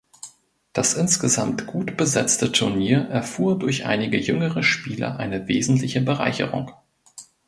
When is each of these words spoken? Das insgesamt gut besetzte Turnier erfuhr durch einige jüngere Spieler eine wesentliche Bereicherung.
Das 0.73 0.95
insgesamt 0.95 1.67
gut 1.67 1.95
besetzte 1.95 2.51
Turnier 2.51 3.01
erfuhr 3.11 3.59
durch 3.59 3.85
einige 3.85 4.17
jüngere 4.19 4.63
Spieler 4.63 5.17
eine 5.19 5.47
wesentliche 5.47 6.01
Bereicherung. 6.01 6.71